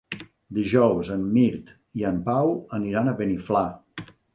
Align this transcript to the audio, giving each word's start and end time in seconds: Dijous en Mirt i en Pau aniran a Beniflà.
Dijous 0.57 1.11
en 1.17 1.27
Mirt 1.37 1.71
i 2.03 2.09
en 2.13 2.21
Pau 2.33 2.53
aniran 2.81 3.13
a 3.13 3.19
Beniflà. 3.25 3.69